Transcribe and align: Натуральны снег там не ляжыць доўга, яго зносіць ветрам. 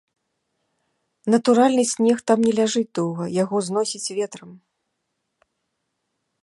Натуральны 1.33 1.83
снег 1.93 2.17
там 2.31 2.39
не 2.47 2.53
ляжыць 2.61 2.89
доўга, 2.99 3.23
яго 3.43 3.55
зносіць 3.67 4.13
ветрам. 4.21 4.59